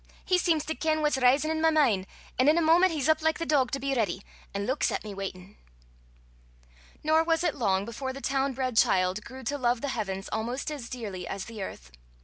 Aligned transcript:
He 0.25 0.39
seems 0.39 0.65
to 0.65 0.73
ken 0.73 1.01
what's 1.03 1.19
risin' 1.19 1.51
i' 1.51 1.53
my 1.53 1.69
min', 1.69 2.07
an' 2.39 2.47
in 2.49 2.57
a 2.57 2.61
moment 2.63 2.91
he's 2.91 3.07
up 3.07 3.21
like 3.21 3.37
the 3.37 3.45
dog 3.45 3.69
to 3.69 3.79
be 3.79 3.93
ready, 3.93 4.23
an' 4.51 4.65
luiks 4.65 4.91
at 4.91 5.03
me 5.03 5.13
waitin'." 5.13 5.57
Nor 7.03 7.23
was 7.23 7.43
it 7.43 7.53
long 7.53 7.85
before 7.85 8.11
the 8.11 8.19
town 8.19 8.53
bred 8.53 8.75
child 8.75 9.23
grew 9.23 9.43
to 9.43 9.59
love 9.59 9.81
the 9.81 9.89
heavens 9.89 10.27
almost 10.31 10.71
as 10.71 10.89
dearly 10.89 11.27
as 11.27 11.45
the 11.45 11.61
earth. 11.61 11.91